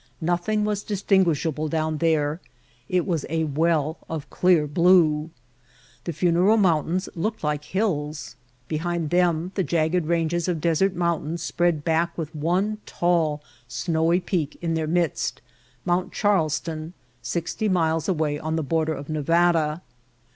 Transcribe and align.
Nothing 0.21 0.65
was 0.65 0.81
distinguishable 0.81 1.67
down 1.69 1.99
there, 1.99 2.41
it 2.89 3.05
was 3.05 3.23
a 3.29 3.43
well 3.43 3.99
of 4.09 4.27
clear 4.31 4.65
blue. 4.65 5.29
The 6.05 6.11
Funeral 6.13 6.57
Mountains 6.57 7.07
looked 7.13 7.43
like 7.43 7.63
hills. 7.65 8.35
Behind 8.67 9.11
them 9.11 9.51
the 9.53 9.61
jagged 9.63 10.07
ranges 10.07 10.47
of 10.47 10.59
desert 10.59 10.95
mountains 10.95 11.43
spread 11.43 11.83
back 11.83 12.17
with 12.17 12.33
one 12.33 12.79
tall, 12.87 13.43
snowy 13.67 14.19
peak 14.19 14.57
in 14.59 14.73
their 14.73 14.87
midst. 14.87 15.39
Mount 15.85 16.11
Charles 16.13 16.59
ton, 16.59 16.93
sixty 17.21 17.69
miles 17.69 18.09
away 18.09 18.39
on 18.39 18.55
the 18.55 18.63
border 18.63 18.95
of 18.95 19.07
Nevada. 19.07 19.83